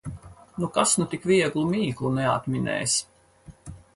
Nu, 0.61 0.69
kas 0.77 0.93
nu 1.01 1.05
tik 1.11 1.27
vieglu 1.33 1.67
mīklu 1.75 2.11
neatminēs! 2.17 2.97